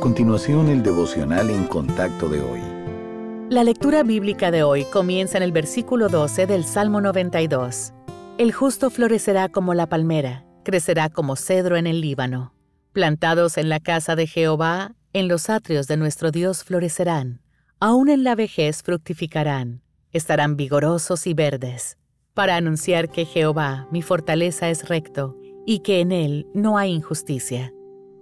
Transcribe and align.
Continuación, 0.00 0.68
el 0.68 0.84
devocional 0.84 1.50
en 1.50 1.64
contacto 1.66 2.28
de 2.28 2.40
hoy. 2.40 2.60
La 3.50 3.64
lectura 3.64 4.04
bíblica 4.04 4.52
de 4.52 4.62
hoy 4.62 4.84
comienza 4.84 5.38
en 5.38 5.42
el 5.42 5.50
versículo 5.50 6.08
12 6.08 6.46
del 6.46 6.64
Salmo 6.64 7.00
92. 7.00 7.92
El 8.38 8.52
justo 8.52 8.90
florecerá 8.90 9.48
como 9.48 9.74
la 9.74 9.88
palmera, 9.88 10.44
crecerá 10.62 11.08
como 11.08 11.34
cedro 11.34 11.76
en 11.76 11.88
el 11.88 12.00
Líbano. 12.00 12.54
Plantados 12.92 13.58
en 13.58 13.68
la 13.68 13.80
casa 13.80 14.14
de 14.14 14.28
Jehová, 14.28 14.94
en 15.12 15.26
los 15.26 15.50
atrios 15.50 15.88
de 15.88 15.96
nuestro 15.96 16.30
Dios 16.30 16.62
florecerán. 16.62 17.40
Aún 17.80 18.08
en 18.08 18.22
la 18.22 18.36
vejez 18.36 18.82
fructificarán. 18.84 19.82
Estarán 20.12 20.56
vigorosos 20.56 21.26
y 21.26 21.34
verdes, 21.34 21.98
para 22.34 22.54
anunciar 22.54 23.08
que 23.08 23.24
Jehová, 23.24 23.88
mi 23.90 24.02
fortaleza, 24.02 24.70
es 24.70 24.88
recto, 24.88 25.36
y 25.66 25.80
que 25.80 26.00
en 26.00 26.12
él 26.12 26.46
no 26.54 26.78
hay 26.78 26.92
injusticia. 26.92 27.72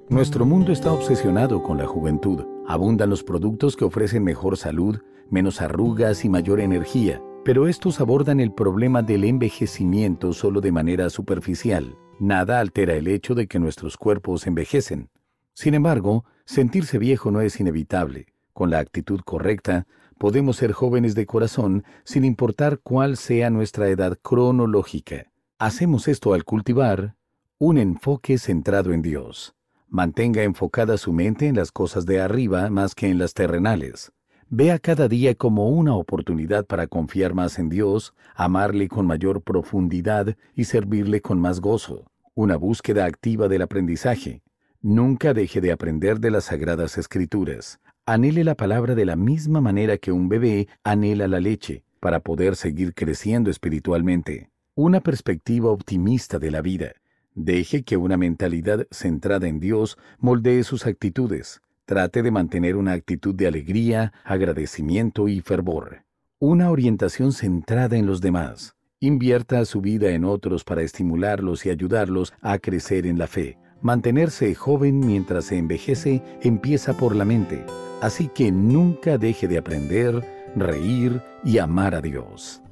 Nuestro 0.08 0.46
mundo 0.46 0.70
está 0.70 0.92
obsesionado 0.92 1.64
con 1.64 1.78
la 1.78 1.86
juventud. 1.86 2.44
Abundan 2.68 3.10
los 3.10 3.24
productos 3.24 3.74
que 3.74 3.84
ofrecen 3.84 4.22
mejor 4.22 4.56
salud, 4.56 5.00
menos 5.30 5.60
arrugas 5.60 6.24
y 6.24 6.28
mayor 6.28 6.60
energía, 6.60 7.20
pero 7.44 7.66
estos 7.66 8.00
abordan 8.00 8.38
el 8.38 8.52
problema 8.52 9.02
del 9.02 9.24
envejecimiento 9.24 10.32
solo 10.32 10.60
de 10.60 10.70
manera 10.70 11.10
superficial. 11.10 11.98
Nada 12.20 12.60
altera 12.60 12.94
el 12.94 13.08
hecho 13.08 13.34
de 13.34 13.48
que 13.48 13.58
nuestros 13.58 13.96
cuerpos 13.96 14.46
envejecen. 14.46 15.10
Sin 15.54 15.74
embargo, 15.74 16.24
sentirse 16.44 16.98
viejo 16.98 17.32
no 17.32 17.40
es 17.40 17.58
inevitable. 17.58 18.26
Con 18.52 18.70
la 18.70 18.78
actitud 18.78 19.22
correcta, 19.24 19.88
podemos 20.18 20.56
ser 20.56 20.70
jóvenes 20.70 21.16
de 21.16 21.26
corazón 21.26 21.82
sin 22.04 22.24
importar 22.24 22.78
cuál 22.78 23.16
sea 23.16 23.50
nuestra 23.50 23.88
edad 23.88 24.16
cronológica. 24.22 25.32
Hacemos 25.58 26.06
esto 26.06 26.32
al 26.32 26.44
cultivar 26.44 27.16
un 27.58 27.78
enfoque 27.78 28.38
centrado 28.38 28.92
en 28.92 29.02
Dios. 29.02 29.55
Mantenga 29.88 30.42
enfocada 30.42 30.98
su 30.98 31.12
mente 31.12 31.46
en 31.46 31.54
las 31.54 31.70
cosas 31.70 32.06
de 32.06 32.20
arriba 32.20 32.68
más 32.70 32.94
que 32.94 33.08
en 33.08 33.18
las 33.18 33.34
terrenales. 33.34 34.12
Vea 34.48 34.80
cada 34.80 35.06
día 35.06 35.34
como 35.36 35.68
una 35.68 35.94
oportunidad 35.94 36.66
para 36.66 36.88
confiar 36.88 37.34
más 37.34 37.58
en 37.58 37.68
Dios, 37.68 38.12
amarle 38.34 38.88
con 38.88 39.06
mayor 39.06 39.42
profundidad 39.42 40.36
y 40.54 40.64
servirle 40.64 41.20
con 41.20 41.40
más 41.40 41.60
gozo. 41.60 42.04
Una 42.34 42.56
búsqueda 42.56 43.04
activa 43.04 43.48
del 43.48 43.62
aprendizaje. 43.62 44.42
Nunca 44.82 45.34
deje 45.34 45.60
de 45.60 45.72
aprender 45.72 46.18
de 46.18 46.32
las 46.32 46.44
sagradas 46.44 46.98
escrituras. 46.98 47.80
Anhele 48.06 48.44
la 48.44 48.56
palabra 48.56 48.94
de 48.94 49.04
la 49.04 49.16
misma 49.16 49.60
manera 49.60 49.98
que 49.98 50.12
un 50.12 50.28
bebé 50.28 50.68
anhela 50.84 51.28
la 51.28 51.40
leche, 51.40 51.84
para 52.00 52.20
poder 52.20 52.56
seguir 52.56 52.92
creciendo 52.92 53.50
espiritualmente. 53.50 54.50
Una 54.74 55.00
perspectiva 55.00 55.70
optimista 55.70 56.38
de 56.38 56.50
la 56.50 56.60
vida. 56.60 56.92
Deje 57.36 57.82
que 57.82 57.98
una 57.98 58.16
mentalidad 58.16 58.86
centrada 58.90 59.46
en 59.46 59.60
Dios 59.60 59.98
moldee 60.18 60.64
sus 60.64 60.86
actitudes. 60.86 61.60
Trate 61.84 62.22
de 62.22 62.30
mantener 62.30 62.76
una 62.76 62.92
actitud 62.92 63.34
de 63.34 63.46
alegría, 63.46 64.14
agradecimiento 64.24 65.28
y 65.28 65.42
fervor. 65.42 66.02
Una 66.38 66.70
orientación 66.70 67.32
centrada 67.32 67.98
en 67.98 68.06
los 68.06 68.22
demás. 68.22 68.74
Invierta 69.00 69.62
su 69.66 69.82
vida 69.82 70.12
en 70.12 70.24
otros 70.24 70.64
para 70.64 70.80
estimularlos 70.80 71.66
y 71.66 71.70
ayudarlos 71.70 72.32
a 72.40 72.58
crecer 72.58 73.06
en 73.06 73.18
la 73.18 73.26
fe. 73.26 73.58
Mantenerse 73.82 74.54
joven 74.54 75.00
mientras 75.00 75.44
se 75.44 75.58
envejece 75.58 76.22
empieza 76.40 76.96
por 76.96 77.14
la 77.14 77.26
mente, 77.26 77.66
así 78.00 78.30
que 78.34 78.50
nunca 78.50 79.18
deje 79.18 79.46
de 79.46 79.58
aprender, 79.58 80.24
reír 80.56 81.20
y 81.44 81.58
amar 81.58 81.94
a 81.94 82.00
Dios. 82.00 82.62